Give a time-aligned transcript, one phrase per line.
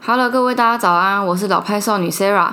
[0.00, 2.52] Hello，各位大家早安，我是老派少女 Sarah。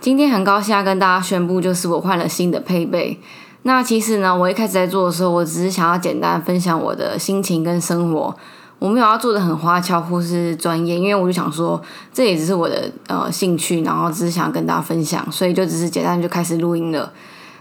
[0.00, 3.20] 今天很高兴要跟大家宣布，就是我换了新的配备。
[3.62, 8.34] 那其实呢，我一开始在做的时候，我只是想要简单分享我的心情跟生活，
[8.80, 11.80] 我没有要做的很花俏或是专业，因为我就想说，
[12.12, 17.12] 这也只是我的呃兴趣，然后只是想要跟大家分享，所以就只是简单就开始录音了。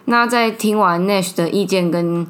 [0.05, 2.25] 那在听完 Nash 的意见跟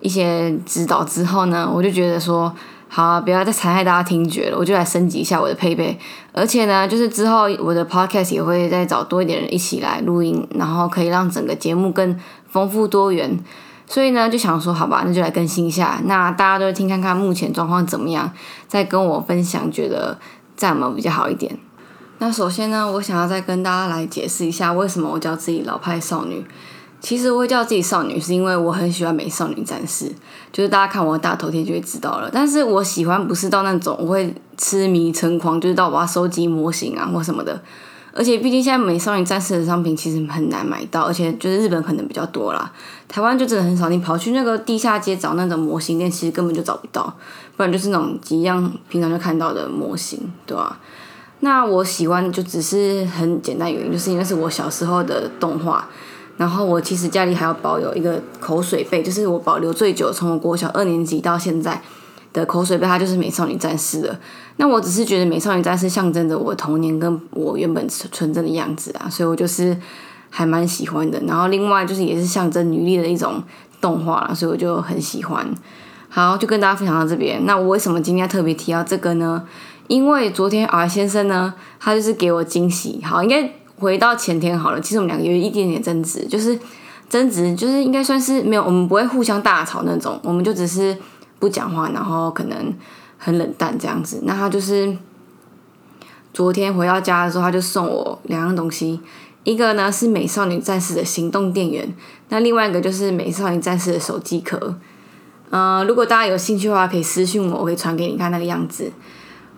[0.00, 2.54] 一些指导之后呢，我就觉得说。
[2.92, 5.96] 好啊，不要再残害大家听觉了，我就来升级一下我的配备。
[6.32, 13.38] 而且呢，就是之后我的 podcast 也会再找多一点人一起来录音，然后可以让整个节目更丰富多元。
[13.86, 16.00] 所以呢，就想说，好吧，那就来更新一下。
[16.04, 18.32] 那大家都听看看目前状况怎么样，
[18.66, 20.18] 再跟我分享，觉得
[20.56, 21.56] 这样有比较好一点。
[22.18, 26.44] 那首先呢，我想要再跟大家来解释一下，为什么我叫自己老派少女。
[27.00, 30.12] 其实我会叫自己少女，是因为我很喜欢美少女战士，
[30.52, 32.30] 就是大家看我的大头贴就会知道了。
[32.32, 37.60] 但是我喜欢不是到那种我会痴迷成狂，就是到我要收集模型啊或什么的。
[38.12, 42.70] 而且毕竟现在美少女战士的商品其实很难买到，而且就是日本可能比较多啦，
[43.08, 43.88] 台湾就真的很少。
[43.88, 47.04] 你跑去那个地下街找那种模型店，其实根本就找不到，
[47.56, 50.78] 不然就是那种几样平常就看到的模型，对吧？
[51.38, 55.88] 那我喜欢就只是很简单原因，就是因为是我小时候的动画。
[56.40, 61.78] 然后我其实家里还要保有一个口水杯，就是我保留最久，从我国小二年级到现在
[62.32, 64.18] 的口水杯，它就是美少女战士的。
[64.56, 69.76] 那我只是觉得美少女战士象征着我童年跟我原本纯真的样子啊，所以我就是
[70.30, 71.20] 还蛮喜欢的。
[71.26, 73.42] 然后另外就是也是象征女力的一种
[73.78, 75.46] 动画，所以我就很喜欢。
[76.08, 77.44] 好，就跟大家分享到这边。
[77.44, 79.46] 那我为什么今天特别提到这个呢？
[79.88, 83.02] 因为昨天 R 先生呢，他就是给我惊喜。
[83.04, 83.59] 好，应该。
[83.80, 86.56] 回到前天好了，其实我们两个有一点点争执，就是
[87.08, 90.94] 争执，就是应该算是没有，我们不会互相大吵那种，我们就只是
[91.38, 92.74] 不讲话，然后可能
[93.16, 94.20] 很冷淡这样子。
[94.24, 94.94] 那他就是
[96.34, 99.00] 昨天回到家的时候，他就送我两样东西，
[99.44, 101.94] 一个呢是美少女战士的行动电源，
[102.28, 104.76] 那另外一个就是美少女战士的手机壳。
[105.48, 108.92] 呃，如果大家有兴趣的话，可以私信我，我可以传给你看那个样子。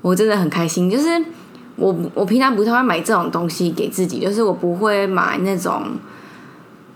[0.01, 1.25] 我真的很开心，就是。
[1.83, 5.83] 我我平常不太会买这种东西给自己，就是我不会买那种，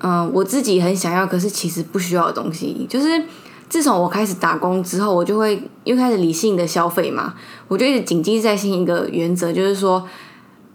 [0.00, 2.86] 嗯，我自己很想要，可是其实不需要的东西。
[2.88, 3.24] 就是
[3.68, 7.34] 自从我开始打工之后，我就会又开始理性的消费嘛，
[7.66, 10.06] 我就一直谨记在心一个原则，就是说，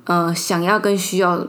[0.03, 1.47] 呃，想要跟需要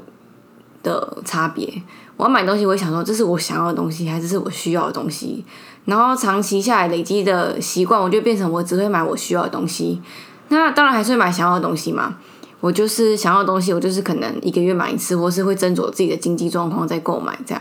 [0.84, 1.82] 的差别。
[2.16, 5.44] 我要买东西，我会想说，这是我想要的东西，还是是我需要的东西？
[5.86, 10.00] 然后长期下来累积的习惯，我就变成我只会买我需要的东西。
[10.48, 12.18] 那当然还是会买想要的东西嘛。
[12.62, 17.60] 我就是想要的东西，我就是可能一个月买一次，或是会斟酌自己的经济状况再购买这样。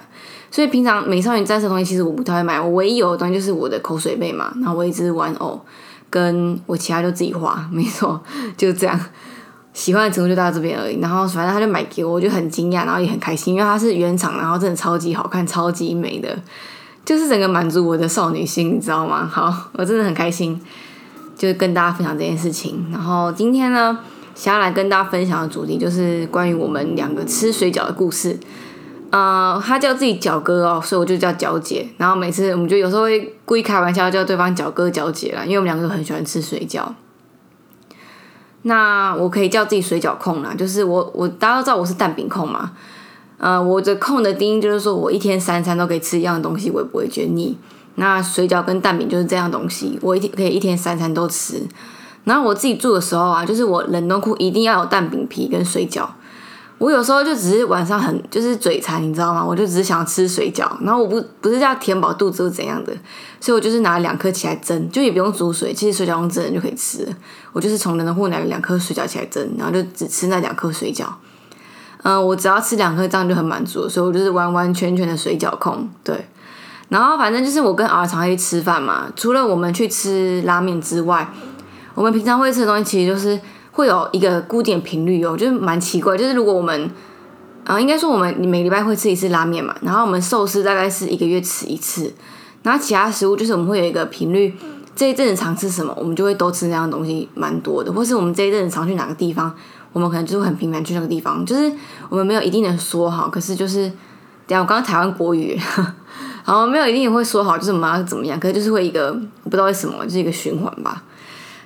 [0.52, 5.60] 所以平常美少女战士的东西其实我不太会买，我唯一有的东西就是我的口水杯嘛，然后我一只玩偶，
[6.10, 8.22] 跟我其他就自己花， 没错，
[8.56, 9.00] 就是这样。
[9.74, 11.00] 喜欢的程度就到这边而已。
[11.00, 16.38] 然后反正他就买给我，我就很惊讶，然后也很开心，因为它是原厂，然后真的超级好看，超级美的，
[17.04, 19.26] 就是整个满足我的少女心，你知道吗？
[19.26, 20.62] 好，我真的很开心，
[21.38, 22.86] 就是跟大家分享这件事情。
[22.92, 23.98] 然后今天呢？
[24.34, 28.40] 想要来跟大家分享的主题就是关于我们两个吃水饺的故事。
[29.12, 31.86] 呃，他叫自己饺哥哦，所以我就叫饺姐。
[31.98, 36.84] 然后每次我们就有时候会故意开玩笑叫对方饺哥饺姐啦，因为我们两个都很喜欢吃水饺。
[38.62, 42.72] 那我可以叫自己水饺控啦，就是我我大家都知道我是蛋饼控嘛。
[43.38, 47.58] 呃，我的控的定义就是说我一天三餐都可以吃一样的东西，我也不会觉得腻。
[47.96, 51.68] 那水饺跟蛋饼就是这样东西，我一天可以一天三餐都吃。
[52.24, 56.06] 然后我自己住的时候啊，就是我冷冻库一定要有蛋饼皮跟水饺。
[56.78, 59.46] 我有时候就只是晚上很就是嘴馋，你知道吗？
[59.46, 60.68] 我就只是想吃水饺。
[60.82, 62.92] 然后我不不是要填饱肚子或怎样的，
[63.40, 67.08] 所以我就是拿两颗起来蒸，就也不用煮水，其实水饺用蒸就可以吃。
[67.54, 71.06] 我就是从冷冻库拿了两颗水饺起来蒸，然后就只吃那两颗水饺。
[72.02, 75.88] 嗯，我只要吃两颗这样就很满足，所以我就是完完全全的水饺控。
[76.04, 76.28] 对，
[76.90, 81.32] 然后反正就是我跟儿常去吃饭嘛，除了我们去吃拉面之外。
[81.94, 83.40] 我们平常会吃的东西，其实就是
[83.72, 86.18] 会有一个固定频率哦，就是蛮奇怪。
[86.18, 86.90] 就是如果我们
[87.66, 92.14] 啊，应该说我们每礼拜会吃一次拉面嘛，然后我们寿司大概是一个月吃一次，
[92.64, 94.54] 然后其他食物就是我们会有一个频率。
[94.94, 97.92] 这一阵子常吃什么，我们就会都吃那样的东西，蛮多的。
[97.92, 99.52] 或是我们这一阵子常去哪个地方，
[99.94, 101.46] 我们可能就会很频繁去那个地方。
[101.46, 101.72] 就是
[102.10, 103.88] 我们没有一定的说好，可是就是
[104.46, 105.58] 等下我刚刚台湾国语，
[106.44, 109.08] 好没有一定会说好，就是我们要怎么样，可是就是会一个
[109.44, 111.02] 我不知道为什么，就是一个循环吧。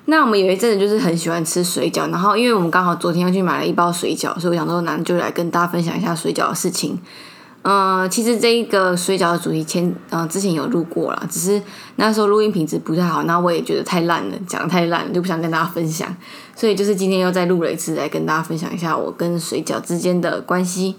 [0.06, 7.00] 那我们有一阵子就是很喜欢吃水饺，然后因为我们刚好昨天要去买了一包水饺，所以我想说，那就来跟大家分享一下水饺的事情。
[7.64, 11.60] 呃，其实这一个水饺的主题前呃之前有录过了，只是
[11.96, 16.16] 那时候录音品质不太好，那我也觉得太烂了，讲的太烂了，就不想跟大家分享，
[16.56, 20.98] 所以就是今天又再录了一次，来跟大家分享一下我跟水饺之间的关系。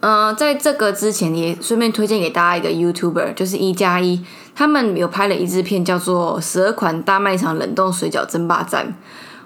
[0.00, 4.24] 呃，在这个之前也顺便推荐给大家一个 YouTuber，就是一加一，
[4.54, 8.86] 他们有拍了一支片叫做《十二款大卖场冷冻水饺争霸战》。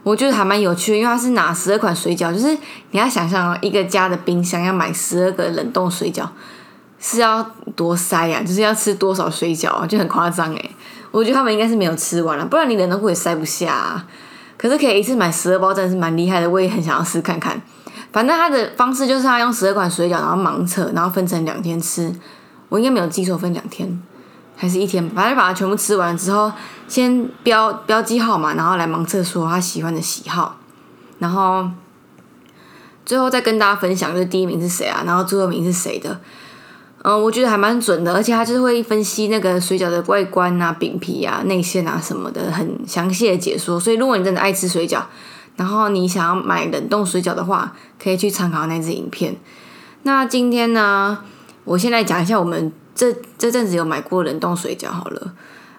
[0.05, 2.57] 我觉得还蛮有趣的，因为它是拿十二款水饺，就是
[2.91, 6.29] 你要想象一个家的冰箱要买十二个冷冻水饺，
[7.01, 10.71] 是要多塞呀，就是要吃多少水饺啊，就很夸张诶。
[11.11, 13.73] 我觉得他们应该是没有吃完了，不然你冷冻库也塞不下。
[13.73, 14.07] 啊。
[14.57, 17.61] 可是可以一次买十二包，真的是蛮厉害的，我也很想要试看看。
[18.15, 22.15] 反正他的方式就是他用十二款水饺，然后盲测，然后分成两天吃。
[22.69, 24.01] 我应该没有记错，分两天。
[24.55, 26.53] 还是一天，反正把它全部吃完之后，
[26.87, 30.61] 先标标记号码，然后来盲测说他喜欢的喜好，
[31.19, 31.69] 然后
[33.05, 36.21] 最后再跟大家分享，就是第一名是谁啊，然后最后名是谁的。
[37.03, 43.81] 嗯，我觉得还蛮准的，而且他就是会分析那个水饺的外观啊、饼皮啊、内馅啊什么的，很详细的解说。
[43.81, 45.03] 所以如果你真的爱吃水饺，
[45.57, 47.73] 然后你想要买冷冻水饺的话，
[48.03, 49.37] 可以去参考那支影片。
[50.03, 51.19] 那今天呢，
[51.65, 52.73] 我先来讲一下我们。
[52.97, 55.33] 这这阵子有买过冷冻水饺好了，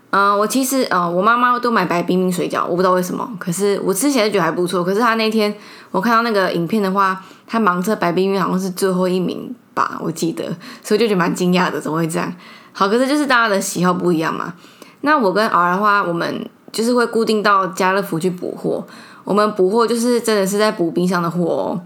[0.10, 4.84] 嗯，我其实呃，我妈妈都买白冰冰水饺，我不知道为什么，可是我之前就觉得还不错。
[4.84, 5.56] 可是她那天
[5.92, 10.44] 我看到那个影片的话，她盲测白冰冰好像是最后一名吧，我记得，
[10.84, 12.36] 所以就觉得蛮惊讶的，怎么会这样？
[12.74, 14.54] 好，可是就是大家的喜好不一样嘛。
[15.00, 18.86] 那我跟儿的话，我们就是会固定到家乐福去补货，
[19.26, 21.82] 我们补货就是真的是在补冰箱的货哦。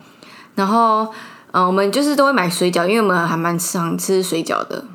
[0.54, 1.08] 然后，
[1.52, 4.86] 嗯，我们就是都会买水饺，因为我们还蛮常吃水饺的。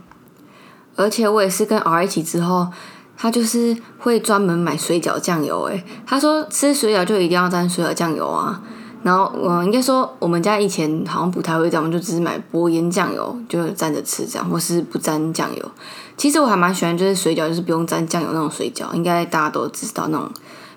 [0.94, 2.68] 而且我也是跟 R 一起之后，
[3.16, 5.62] 他就是会专门买水饺酱油。
[5.64, 8.62] 诶，他说吃水饺就一定要沾水饺酱油啊。
[9.02, 15.70] 然后，嗯，应该说我们家以前好像不太会这样，我们就只是买薄盐酱油，就蘸着吃这样，或是不沾酱油。
[16.16, 20.30] 其实我还蛮喜欢，就是水饺就是不用沾酱油那种水饺，应该大家都知道那种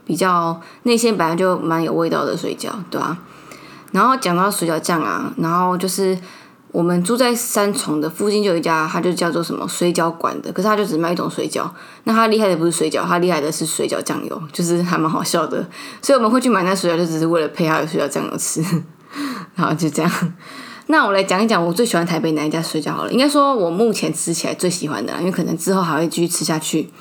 [0.08, 3.20] 比较内馅本来就蛮有味道的水饺，对吧？
[3.92, 6.18] 然后讲到水饺酱啊，然后就是。
[6.74, 11.68] 我们住在三重的附近就有一家，它就叫做什么水饺馆的，可是它就只卖一种水饺。
[12.04, 15.66] 那它厉害的不是水饺，它厉害的是水饺酱油，就是还蛮好笑的。
[16.02, 18.62] 所以我们会去买那水饺，就只是为了配它的水饺酱油吃。
[19.56, 20.12] 然后，就这样。
[20.88, 23.12] 那我来讲一讲我最喜欢台北哪一家水饺好了。
[23.12, 26.92] 应该说我目前吃起来最喜欢的，因为可能之后还会继续吃下去。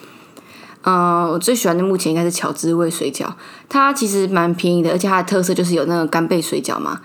[0.88, 3.26] 嗯，我最喜欢的目前应该是巧滋味水饺，
[3.68, 7.00] 它其实蛮便宜的，而且它的特色就是有那个干贝水饺嘛。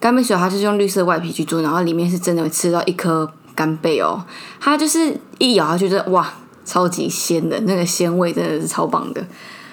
[0.00, 4.24] 干贝水饺，它就是用绿色外皮去做，然后里面是真的会吃到一颗干贝哦。
[4.58, 6.26] 它就是一咬下去，就哇，
[6.64, 9.22] 超级鲜的那个鲜味真的是超棒的。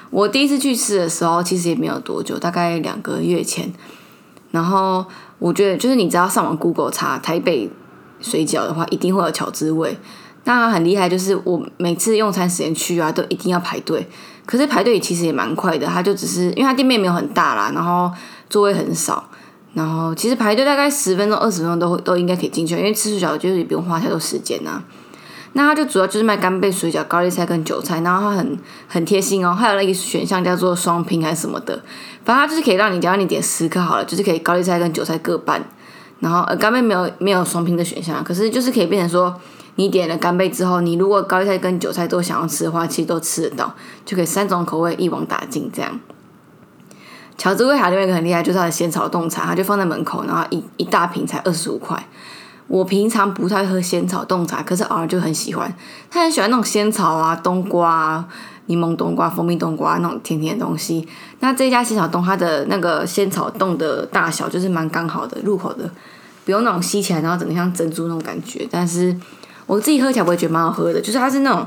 [0.10, 3.72] 我第一次去吃的时候，其实也没有多久，大概两个月前。
[4.52, 5.06] 然后
[5.40, 7.70] 我觉得，就是你只要上网 Google 查台北
[8.20, 9.98] 水饺的话，一定会有巧滋味。
[10.46, 14.08] 那很厉害，就是我每次用餐时间去啊，都一定要排队。
[14.46, 18.12] 可是排队其实也蛮快的，它就只是因为它店面没有很大啦，然后
[18.50, 19.24] 座位很少。
[19.74, 24.84] 然后其实排队大概十分钟、二十分钟都会都应该可以进去，因为吃水饺就是也不用花太多时间呐。
[25.54, 31.82] 那它就主要就是卖干贝水饺、高丽菜跟韭菜，然后它很很贴心哦，还有那个选项叫做双拼还是什么的，
[32.26, 35.64] 反正它就是可以让你只要你点十颗好了，就是可以高丽菜跟韭菜各半。
[36.20, 39.40] 然后呃干贝没有没有双拼的选项，可是就是可以变成说
[39.76, 43.74] 你点了干贝之后，你如果高丽菜跟韭菜都想要吃的话，其实都吃得到，
[44.06, 46.00] 就可以三种口味一网打尽这样。
[47.38, 52.02] 乔治威还另外一个很厉害，就是它的仙草冻茶，它就放在门口，然后一一大瓶才二十五块。
[52.68, 55.72] 我平常不太喝仙草冻茶，可是偶尔就很喜欢。
[56.10, 58.28] 他很喜欢那种仙草啊、冬瓜啊、
[58.68, 61.08] 柠檬冬瓜、蜂蜜冬瓜那种甜甜的东西。
[61.40, 65.90] 那这家仙草冻，它的那个仙草冻的大小就是蛮刚好的，入口的
[66.46, 68.66] 不用那种吸起来然后整个像珍珠那种感觉。
[68.72, 69.16] 但是
[69.66, 71.66] 我自己喝起来我也觉得蛮好喝的，就是它是那种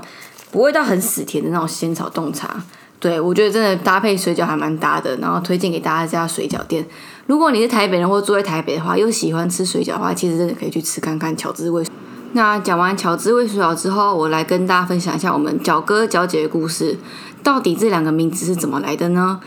[0.50, 2.62] 不会到很死甜的那种仙草冻茶。
[2.98, 6.84] 对，我觉得真的搭配水饺还蛮搭的，然后推荐给大家这家水饺店。
[7.26, 11.84] 如果你是台北人或住在台北的话，又喜欢吃水饺的话，其实真的可以去吃看看巧滋味。
[12.32, 16.96] 那讲完巧滋味水饺之后，我来跟大家分享一下我们饺哥饺姐的故事。
[17.42, 19.38] 到底这两个名字是怎么来的呢？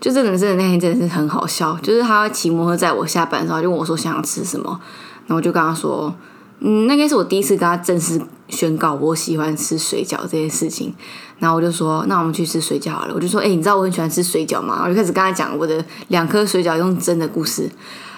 [0.00, 4.80] 就这个人真的那天真的是很好笑，就是他骑摩托在我下班的时候就问我说想要吃什么，
[5.26, 6.14] 然后我就跟他说。
[6.60, 10.92] 嗯，那应该是我第一次跟他正式宣告我喜欢吃水饺这件事情。
[11.38, 13.14] 然后我就说，那我们去吃水饺好了。
[13.14, 14.82] 我就说，哎，你知道我很喜欢吃水饺吗？
[14.82, 17.70] 我就开始跟他讲我的两颗水饺用蒸的故事。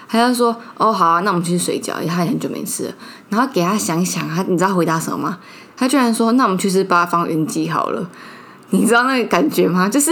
[0.07, 2.93] 他就说，哦，好啊，那我们去吃水饺，因为他也很久没吃了。
[3.29, 5.37] 然后给他想一想，他你知道回答什么吗？
[5.77, 8.09] 他居然说，那我们去吃八方云集好了。
[8.71, 9.87] 你知道那个感觉吗？
[9.87, 10.11] 就是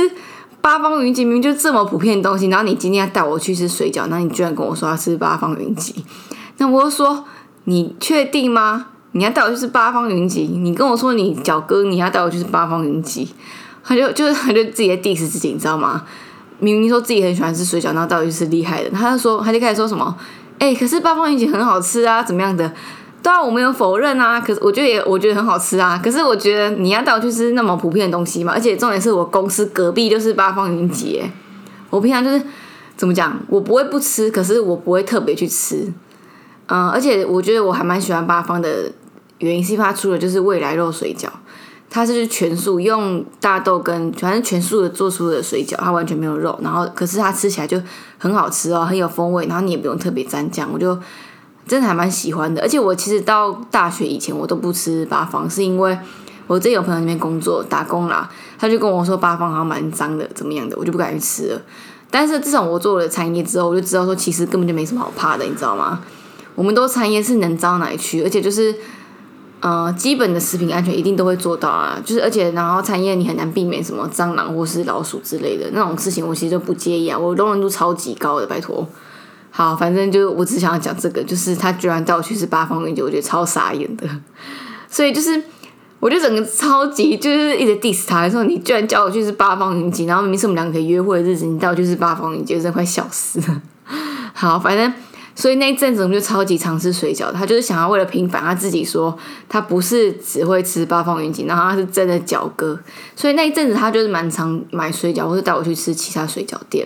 [0.61, 6.05] 八方云集明明就这么普遍的东西，然后你今天要带我去吃水饺，那你居然跟我说要吃八方云集，
[6.57, 7.25] 那我就说。
[7.69, 8.87] 你确定吗？
[9.11, 10.41] 你要带我去吃八方云集？
[10.41, 13.29] 你跟我说你脚哥，你要带我去吃八方云集？
[13.83, 16.03] 他就就是他就自己在 diss 自己，你知道吗？
[16.57, 20.17] 明明说自己很喜欢吃水饺，然后到底是厉害的，他就说他就开始说什么，
[20.57, 22.73] 哎，可是八方云集很好吃啊，怎么样的？
[23.21, 31.21] 对啊，我没有否认啊，可是我觉得也我觉得很好吃啊，可是我觉得你要带我去吃那么普遍的东西嘛，而且重点是我公司隔壁就是八方云集，
[31.91, 32.41] 我平常就是
[32.97, 35.91] 怎么讲，我不会不吃，可是我不会特别去吃，
[36.69, 38.91] 嗯，而且我觉得我还蛮喜欢八方的
[39.39, 41.27] 原因是因为它出的就是未来肉水饺，
[41.89, 47.81] 它是全素，用大豆跟反正全素的做出的水饺，它完全没有肉，然后可是它吃起来就
[48.17, 50.97] 很好吃哦，很有风味，然后你也不用特别蘸酱，我就。
[51.67, 55.95] 真的还蛮喜欢的，而且我其实到大学以前我都不吃八方，是因为
[56.47, 61.61] 我之前有朋友那边工作打工啦，他就跟我说八方好像蛮脏的，怎么样的，我就不敢去吃了。
[62.09, 66.01] 但是自从我做了餐业之后，我就知道说其实根本就没什么好怕的，你知道吗？
[66.59, 68.75] 我们都餐业是能脏哪里去，而且就是
[69.61, 78.85] 呃基本的食品安全一定都会做到啊，就是而且然后餐业你很难避免什么蟑螂或是老鼠之类的那种事情，我其实就不介意啊，我容忍度超级高的，拜托。
[79.51, 84.05] 好，反正就我只想要讲这个，就是他居然带我去吃八方云集，我觉得超傻眼的。
[84.91, 85.41] 所以就是，
[86.01, 93.61] 我就整个超级就是一直 diss 他，说你居然叫我去吃八方云集，然后明明是我们两个可以约会的日子，你带我去吃八方云集，真的快笑死了。
[94.35, 94.93] 好，反正
[95.39, 99.17] 所以那一阵子我们就超级常吃水饺，他就是想要为了平反他自己，说
[99.47, 102.77] 他不是只会吃八方云集，然后他是真的饺哥。
[103.15, 106.85] 所以那一阵子他就是蛮常买水饺，或者带我去吃其他水饺店。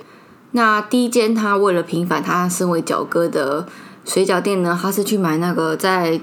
[0.51, 3.65] 那第一间他为了平反他身为饺哥的
[4.05, 6.21] 水饺店呢，他是去买那个在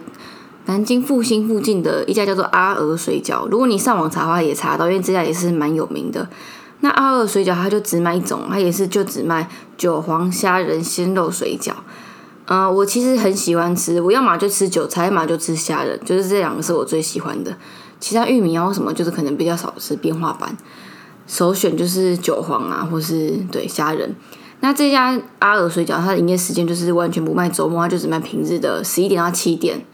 [0.66, 3.49] 南京复兴附近的一家叫做阿娥水饺。
[3.49, 6.28] 如果你上网查的话，也查到，因为这家也是蛮有名的。
[6.78, 11.72] 那阿娥水饺他就只卖一种，他也是就只卖韭黄虾仁鲜肉水饺。
[12.52, 17.57] 嗯，我其实很喜欢吃，我要么就吃韭菜，要么就吃虾仁，就是这两个是我最喜欢的。
[18.00, 20.57] 其他玉米啊什么，就是可能比较少吃变化版。
[21.28, 24.16] 首选就是韭黄啊，或是对虾仁。
[24.59, 29.85] 那这家阿尔水饺，它的营业时间就是完全不卖周末，它就只卖平日的十一点到七点。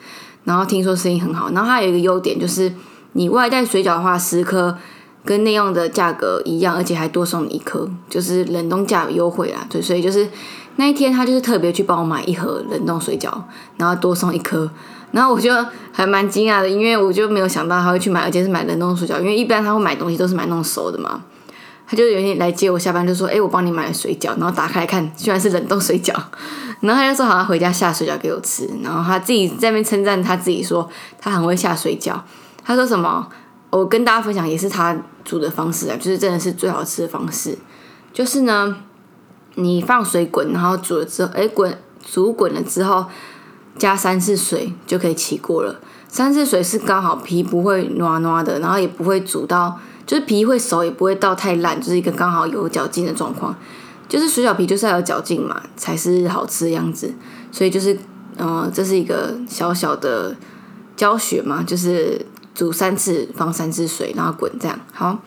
[0.44, 1.50] 然后听说生意很好。
[1.50, 2.72] 然后它有一个优点就是，
[3.12, 4.78] 你外带水饺的话，十颗
[5.26, 9.66] 跟内用的价格一样，而且还多送你一颗，就是冷冻价优惠啦。
[9.68, 10.26] 对，所以就是
[10.76, 13.30] 那一天他就是特别去帮我买一盒冷冻水饺，
[13.76, 14.70] 然后多送一颗。
[15.12, 15.50] 然后我就
[15.92, 19.18] 还蛮惊讶的，因为我就没有想到他会去买，而且是买冷冻水饺。
[19.18, 21.22] 因为一般他会买东西都是买那种熟的嘛。
[21.88, 26.12] 他就有点来接我下班，就说：“哎，我帮你买了水饺。”然后打开来看，居然是冷冻水饺。
[26.80, 30.90] 然后他就说：“好回家下水饺给我吃。”然后他自己在那边称赞他自己说
[31.20, 32.14] ：“他很会下水饺。”
[32.66, 33.28] 他说什么？
[33.78, 37.58] 我跟大家分享也是他煮的方式啊，就是真的是最好吃的方式。
[38.12, 38.76] 就是呢，
[39.56, 43.06] 你放水滚，然后煮了之后，哎，滚煮滚了之后。
[43.78, 45.78] 加三次水就可以起锅了。
[46.08, 53.54] 三次水是刚好皮不会糯糯的，然后也不会煮到，就是皮会熟，也不会到太烂，就是一个刚好有嚼劲的状况。
[54.08, 57.12] 就是水饺皮就是要有嚼劲嘛，才是好吃的样子。
[57.52, 57.98] 所以就是，
[58.38, 60.34] 嗯，这是一个小小的
[60.96, 62.24] 教学嘛，就是
[62.56, 64.80] 煮三次，放三次水，然后滚这样。
[64.94, 65.18] 好，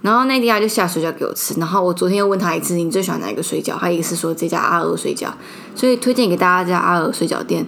[0.00, 1.54] 然后那天他就下水饺给我吃。
[1.60, 3.78] 然后我昨天又问他一次，你最喜欢哪一个水饺？
[3.78, 5.28] 他也是说这家阿娥水饺，
[5.76, 7.66] 所以推荐给大家这家阿娥水饺店。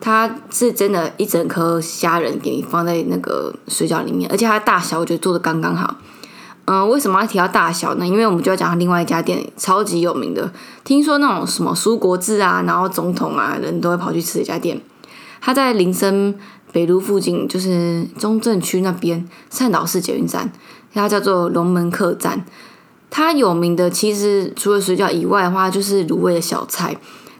[0.00, 5.96] 它是真的，一整颗虾仁给你放在那个水饺里面，而且它大小我觉得做的刚刚好。
[6.66, 8.06] 嗯，为什么要提到大小呢？
[8.06, 14.78] 因为我们就要讲另外一家店，超级有名的，听说那种什么苏国志啊，然后总统啊，人都会跑去吃一家店。
[15.40, 16.34] 它在林森
[16.74, 20.50] 北路附近，就是中正区那边善导市捷运站，
[20.92, 22.44] 它叫做龙门客栈。
[23.08, 26.96] 它有名的其实除了水饺以外的话，就是卤味的小菜。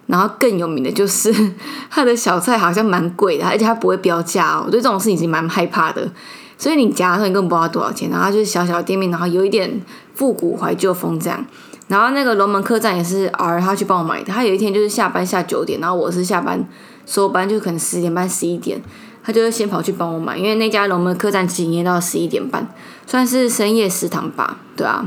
[0.07, 1.35] 然后更有名的就是
[1.91, 4.65] 它的小菜好像蛮贵的，而且它不会标价哦。
[4.67, 6.09] 我对这种事情其实蛮害怕的，
[6.57, 8.09] 所以你夹的时候你根本不知道多少钱。
[8.11, 9.83] 然后就是小小的店面，然后有一点
[10.15, 11.45] 复古怀旧风这样。
[11.89, 14.33] 然后那个龙门客栈也是儿他去帮我买的。
[14.33, 16.63] 他有一天就是下班下九点，然后我是下班
[17.07, 18.81] 收班就可能十点半十一点，
[19.25, 22.69] 他就会先跑去帮我买，因为那家龙门客栈只营业到十一点半，
[23.07, 25.05] 算是深夜食堂吧，对啊。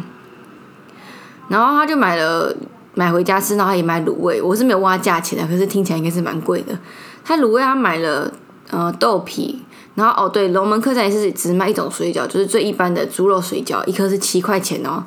[1.48, 2.56] 然后他就买了。
[2.98, 4.42] 买回家吃，然后也买卤味。
[4.42, 6.76] 我是没有问他价钱的，可是听起来应该是蛮贵的。
[7.24, 8.34] 他卤味他买了
[8.72, 15.04] 呃豆皮，然后哦对，龙门客栈也是只卖一种水饺，就是最一般的猪肉水饺，一颗是七块钱哦，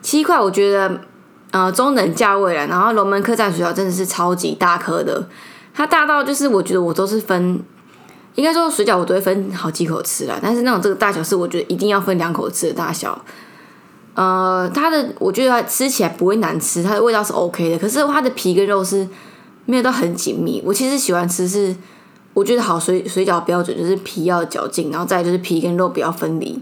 [0.00, 1.00] 七块我觉得
[1.52, 2.66] 呃中等价位了。
[2.66, 5.28] 然后龙门客栈水饺真的是超级大颗的，
[5.72, 7.62] 它大到就是我觉得我都是分，
[8.34, 13.20] 应该说水饺我都会分好几口吃了，但是那种这个大小是我觉得一定要分两口吃的大小。
[14.14, 17.78] 呃，它的我觉得它吃起来不会难吃，它的味道是 OK 的。
[17.78, 19.08] 可是它的皮跟肉是
[19.64, 20.62] 没有到很紧密。
[20.64, 21.74] 我其实喜欢吃是
[22.34, 26.60] 我觉得好水水饺标准就是皮要嚼劲，然后再就是皮跟肉不要分离。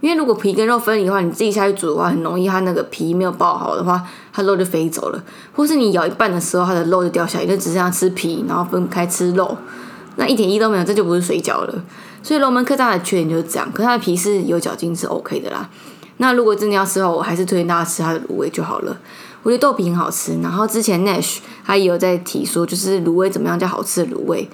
[0.00, 4.02] 因为如果皮跟肉分离的话，你自己下去煮的话，很容易它那个皮没有爆好的话，
[4.32, 9.56] 它肉就飞走了，或是你咬一半的时候，它的肉就掉下来，就只剩下吃皮，然后分开吃肉，
[10.16, 11.84] 那一点意都没有，这就不是水饺了。
[12.22, 15.68] 所以龙门客栈的缺点就是这样，可它的皮是有嚼劲是 OK 的啦。
[16.18, 18.96] 那如果真的要吃的话，我还是推荐大家吃它的卤味就好了。
[19.42, 24.48] 我觉得豆皮很好吃，然后之前 Nash 他也有在提说，就是卤味怎么样叫好吃的卤味。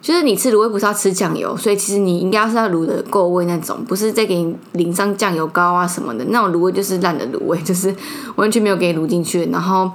[0.00, 7.94] 就是你吃卤味不是要吃酱油，所以其实你应该是要卤的够味那种，不是再给你淋上酱油膏啊什么的那种卤味，就是烂的卤味，就是
[8.36, 9.46] 完全没有给你卤进去。
[9.46, 9.90] 然后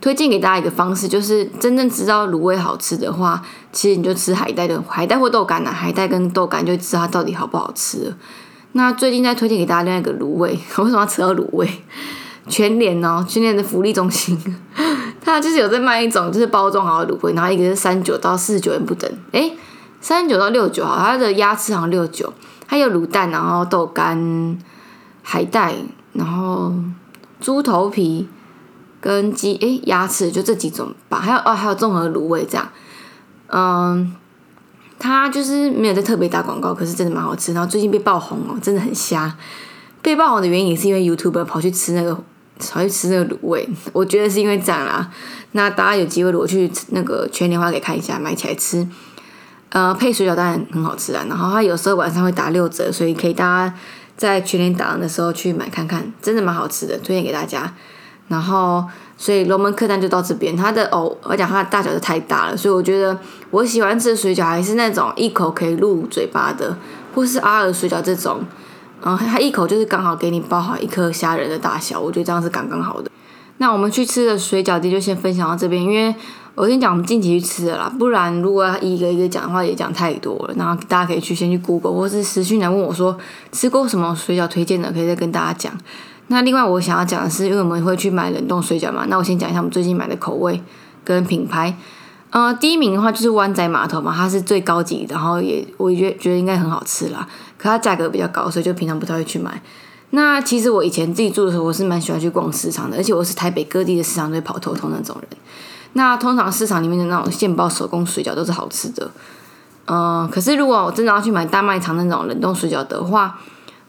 [0.00, 8.16] 推荐给大家一个方式，就是真正知道卤味好吃的话，其实你就吃海带的海带或豆干啊，海带跟豆干就知道它到底好不好吃了。
[8.72, 11.68] 那最近在推荐给大家另外一个卤味， 为什么要吃到卤味？
[12.48, 14.38] 全联哦，全联的福利中心。
[15.20, 19.50] 它就是有在卖一种，就是包装好的卤味，然后一个是三九到四十九元不等，哎，
[20.00, 22.32] 三十九到六九好，它的鸭翅好像六九，
[22.66, 24.56] 还有卤蛋，然后豆干、
[25.22, 25.74] 海带，
[26.12, 26.72] 然后
[27.40, 28.28] 猪头皮
[29.06, 32.68] 跟鸡，哎，鸭翅就这几种吧，还有哦，还有综合卤味这样，
[33.48, 34.14] 嗯，
[34.98, 39.36] 它就是没有在特别打广告，可是真的蛮好吃，然后最近被爆红哦，真的很瞎，
[40.02, 42.18] 被爆红的原因是因为 YouTube 跑去吃那个。
[42.70, 45.12] 跑去吃那个卤味，我觉得是因为这样啦。
[45.52, 48.88] 那大家有机会如果去那个全年花给看一下，买起来吃。
[49.68, 51.26] 呃，配水饺当然很好吃啊。
[51.28, 53.74] 然后它有时候晚上会打六折，所以可以大家
[54.16, 57.74] 在全年打烊的时候去买看看，真的蛮好吃的，推荐给大家。
[58.28, 58.84] 然后，
[59.16, 60.56] 所以龙门客栈就到这边。
[60.56, 63.16] 它的哦，我讲它的大小就太大了，所以我觉得
[63.50, 66.76] 我喜欢吃的水饺还是那种一口可以入嘴巴的，
[67.14, 68.40] 或是阿尔水饺这种。
[69.02, 73.10] 嗯，它一口就是刚好给你包好一颗虾仁的大小，我觉得这样是刚刚好的。
[73.58, 76.14] 那我们去吃的水饺店就先分享到这边，因为
[76.54, 80.54] 我先讲我们近期去吃的啦，不然如果要一个一个讲的话也讲太多了。
[80.56, 83.16] 然后大家可以去先去 Google 或是私讯来问我说
[83.52, 85.72] 吃过什么水饺推荐的，可以再跟大家讲。
[86.28, 90.62] 那另外我想要讲的是，因为我们会去买冷冻水饺嘛，那我先讲一下我们最近买的口味
[91.04, 91.76] 跟品牌。
[92.30, 97.26] 呃，第一名的话就是湾仔码头嘛，它是最高级，然后也我觉觉得应该很好吃啦。
[97.56, 99.62] 可它价格比较高，所以就平常不太会去买。
[100.10, 105.28] 那其实我以前自己住的时候，我是蛮喜欢去逛市场的，而且我是台北各地的市场都会跑透透那种人。
[105.92, 109.10] 那通常市场里面的那种现包手工水饺都是好吃的。
[109.86, 113.38] 嗯，可是如果我真的要去买大卖场那种冷冻水饺的话，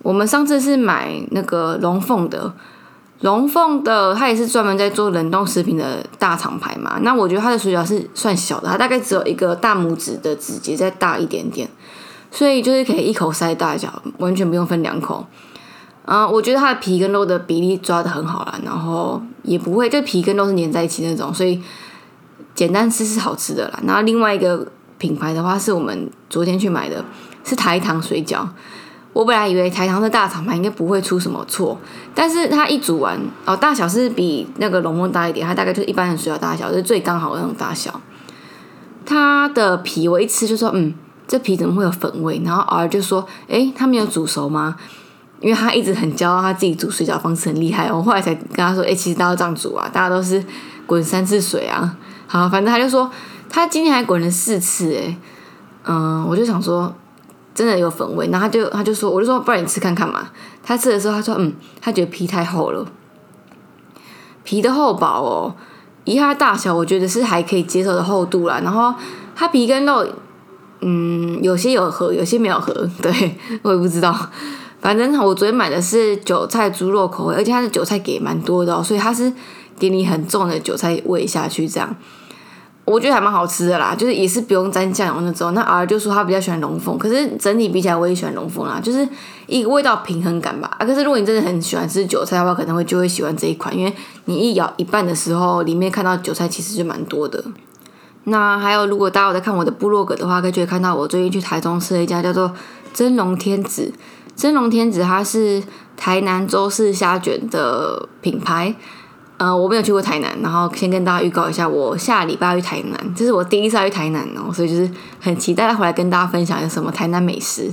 [0.07, 2.53] 我们上次是买那个龙凤的。
[3.19, 6.97] 龙凤的，它也是专门在做冷冻食品的大厂牌嘛。
[7.01, 11.67] 那我觉得它的水饺是算小的，它大概只有一个大拇指的指节再大一点点，
[12.31, 15.25] 所以就是可以一口塞大小，完全不用分两口。
[16.05, 21.61] 嗯，我觉得它的皮跟肉的比例抓的很好啦，然后也不会就皮跟肉是粘在一起那种，所以
[22.55, 23.79] 简单吃是好吃的啦。
[23.85, 24.65] 然后另外一个
[24.97, 27.03] 品牌的话，是我们昨天去买的，
[27.43, 28.47] 是台糖水饺。
[29.17, 31.75] 我本来以为台糖的大厂牌应该不会出什么错，
[32.13, 37.99] 但是它一煮完哦，大小是比那个龙凤大一点，它大概就是一般的水饺大小，就是最刚好那种大小。
[39.07, 40.93] 它的皮我一吃就说，嗯，
[41.27, 42.39] 这皮怎么会有粉味？
[42.45, 44.75] 然后儿就说，诶，他没有煮熟吗？
[45.39, 47.91] 因为他一直很骄傲，他自己煮水饺方式很厉害。
[47.91, 50.45] 我后来才跟他说，诶，其实大家这样煮啊，大家都是
[50.85, 51.97] 滚三次水啊。
[52.27, 53.09] 好，反正他就说，
[53.49, 55.17] 他今天还滚了四次，诶，
[55.85, 56.93] 嗯，我就想说。
[57.57, 60.29] 真的有粉味，然后他就他就说，我就说不然你吃看看嘛。
[60.63, 62.85] 他吃的时候他说，嗯，他觉得皮太厚了，
[64.43, 65.55] 皮的厚薄哦，
[66.03, 68.61] 以它大小，我觉得是还可以接受的厚度啦。
[68.63, 68.93] 然后
[69.35, 70.05] 它皮跟肉，
[70.81, 74.15] 嗯，有些有合，有些没有合， 对我也不知道。
[74.79, 79.33] 反正我昨天买的是韭菜猪肉口味，而且它的韭菜给蛮多的哦，所以它是
[79.79, 81.95] 给你很重的韭菜味下去这样。
[82.87, 85.53] 我觉得还蛮好吃的啦，就是也是不用沾酱油那种。
[85.53, 89.05] 那 R 就说他比较喜欢龙凤，可是整体比起来我也喜欢龙凤啦，就是
[89.45, 90.71] 一个味道平衡感吧。
[90.79, 97.43] 啊，可是如果你真的很喜欢吃韭菜的话，可能会就会喜欢这一款，因为你一咬一半的时候，里面看到韭菜其实就蛮多的。
[98.23, 102.53] 那还有，如果大家有在看我的部落格的话，可以看到我最近去台中吃了一家叫做
[102.93, 103.93] 真龙天子。
[104.33, 105.61] 真龙天子它是
[105.97, 108.73] 台南周氏虾卷的品牌。
[109.37, 117.71] 呃，我没有去过台南，然后先跟大家预告一下，我下礼拜要去台南，这是我第一次去台南哦，所以就是很期待回来跟大家分享有什么台南美食。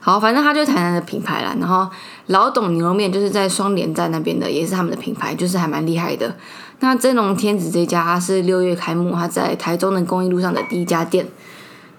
[0.00, 1.86] 好，反正它就是台南的品牌啦，然后
[2.26, 6.34] 老董牛肉面就是在双连站那边的，也是他们的品牌，就是还蛮厉害的。
[6.80, 11.24] 那真龙天子这家是六月开幕，它在台中的公益路上的第一家店。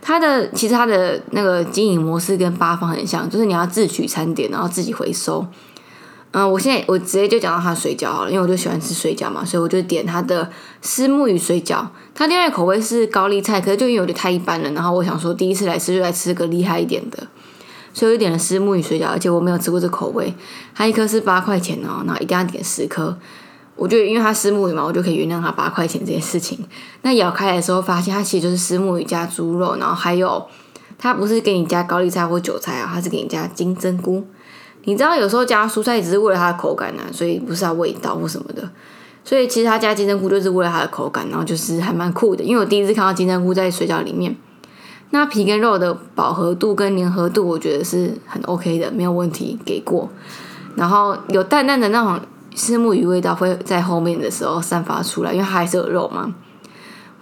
[0.02, 5.46] 它的其实它的那个经营模式跟八方很像，就是你要自取餐点，然后自己回收。
[6.34, 10.50] 嗯，我现在我直接就讲到它的水饺好了，因为我就喜欢吃水饺嘛，所以我就点它的
[10.82, 11.86] 丝木鱼水饺。
[12.16, 17.28] 它另外口味是高丽菜，可是就因为有点太一般了，然后我想说第一次来吃就来吃个厉害一点的，
[17.94, 20.34] 所以我就点了丝木鱼水饺，而且我没有吃过这口味，
[20.74, 23.16] 它一颗是八块钱哦，然后一定要点十颗。
[23.76, 26.58] 我觉得因为它丝木鱼嘛，我就可以原谅它八块钱这件事情。
[27.04, 30.48] 那咬开来的时候，发现它其实就是丝木鱼加猪肉，然后还有
[30.98, 34.26] 它不是给你加高丽菜或韭菜啊，它是给你加金针菇。
[34.86, 38.70] 你知道有时候加蔬菜只是为了它的口感啊，所以不是它味道或什么的。
[39.26, 42.44] 所以其实它加金针菇就是为了它的口感，然后就是还蛮酷的。
[42.44, 44.36] 因为我第一次看到金针菇在水饺里面，
[45.12, 50.10] 那皮跟肉的饱和度跟粘合度，我觉得是很 OK 的，没有问题，给过。
[50.76, 52.20] 然后有淡淡的那种
[52.54, 56.34] 丝木鱼味道会在后面的时候散发出来，因为它还是有肉嘛。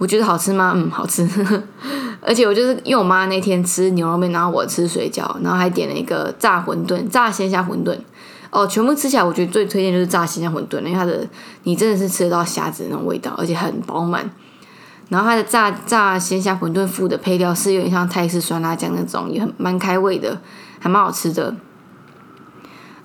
[0.01, 0.73] 我觉得好吃吗？
[0.75, 1.29] 嗯，好吃。
[2.25, 7.95] 而且我就是因为我妈那天吃牛肉面，然后我吃水饺，然后还点了一个炸馄饨、炸鲜虾馄饨。
[8.49, 11.23] 哦，全部吃起来，我觉得最推荐就是炸鲜虾馄饨，因为它的
[11.65, 14.27] 你真的是吃得到虾子那种味道，而且很饱满。
[15.09, 20.41] 然后它的炸炸鲜虾馄饨附的配料是有点像泰式酸辣酱那种，也很蛮开胃的，
[20.79, 21.55] 还蛮好吃的。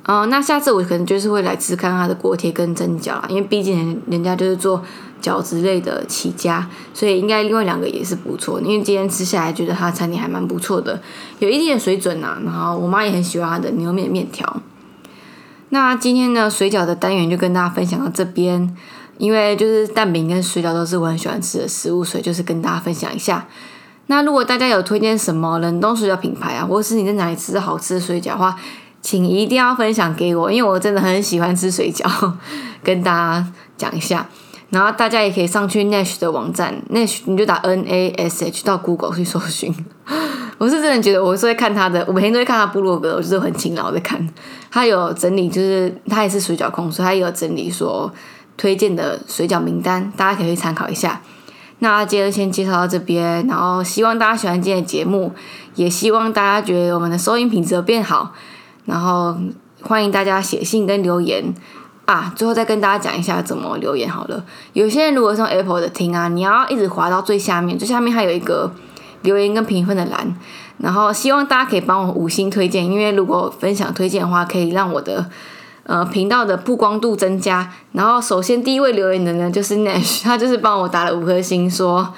[0.06, 4.80] 哦，那下次我可能就是会来吃看它的锅贴跟蒸饺啦，因为毕竟人家就是做
[5.20, 6.64] 饺子类的起家，
[6.94, 8.60] 所以应该另外两个也是不错。
[8.60, 11.00] 因为今天吃下来觉得它餐厅还蛮不错的，
[11.40, 12.38] 有一定的水准呐。
[12.44, 14.62] 然后我妈也很喜欢它的牛肉面面条。
[15.70, 18.72] 那今天呢，水饺的单元就跟大家分享到这边，
[19.18, 23.44] 因为就是蛋饼跟水饺都是我很喜欢吃的食物，所以就是跟大家分享一下。
[24.06, 28.56] 那如果大家有推荐什么冷冻水饺品牌啊，或者是你在哪里吃好吃的水饺的话，
[29.06, 32.32] 请一定要分享给我，因为我真的很喜欢吃水饺，
[32.82, 34.26] 跟大家讲一下。
[34.70, 39.72] 然后大家也可以上去 Nash 的网站，Nash 你就打 N A S H 到 Google 去搜寻。
[40.58, 44.28] 我是真的觉得我是会看他的，我每天都会看他部落格，我就是很勤劳的看。
[44.72, 48.12] 他有整理，就是他也是水饺控，所以他也有整理说
[48.56, 51.22] 推荐的水饺名单，大家可以参考一下。
[51.78, 55.32] 那今天先介绍到这边，然后希望大家喜欢今天的节目，
[55.76, 58.34] 也希望大家觉得我们的收音品质有变好。
[58.86, 59.36] 然后
[59.82, 61.54] 欢迎大家写信跟留言
[62.06, 62.32] 啊！
[62.34, 64.44] 最后再跟大家讲一下怎么留言好了。
[64.72, 68.72] 有些人如果是用 Apple 的听啊，你要一直滑到最下面，最下面还有一个
[69.22, 70.34] 留言跟评分的栏。
[70.78, 75.28] 然后希望大家可以帮我五星推荐，因为如果分享推荐的话，可以让我的
[75.84, 77.72] 呃频道的曝光度增加。
[77.92, 82.12] 然后首先第一位留言的呢就是 Nash，他就是帮我打了五颗星，说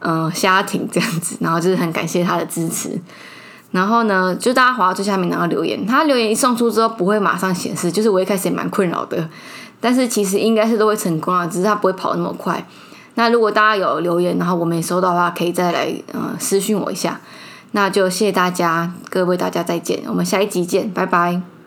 [0.00, 3.00] 嗯瞎挺这样子，然后就是很感谢他的支持。
[3.72, 5.86] 然后呢，就大家滑到最下面，然后留言。
[5.86, 9.28] 他留言一送出之后，不会马上显示，就是我一开始也蛮困扰的。
[9.80, 12.66] 但是其实应该是都会成功啊，只是他不会跑那么快。
[13.14, 17.20] 那如果大家有留言，然后我没收到的话，可以再来呃私讯我一下。
[17.72, 21.59] 那就谢谢大家，各位大家再见，我们下一集见，拜拜。